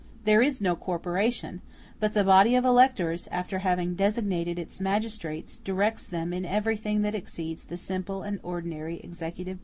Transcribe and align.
There 0.23 0.41
is 0.41 0.59
no 0.61 0.75
corporation; 0.75 1.61
but 1.99 2.15
the 2.15 2.23
body 2.23 2.55
of 2.55 2.65
electors, 2.65 3.27
after 3.31 3.59
having 3.59 3.93
designated 3.93 4.57
its 4.57 4.81
magistrates, 4.81 5.59
directs 5.59 6.07
them 6.07 6.33
in 6.33 6.43
everything 6.43 7.03
that 7.03 7.13
exceeds 7.13 7.65
the 7.65 7.77
simple 7.77 8.23
and 8.23 8.39
ordinary 8.41 8.95
executive 8.95 9.19
business 9.19 9.29
of 9.29 9.45
the 9.45 9.59
State. 9.59 9.59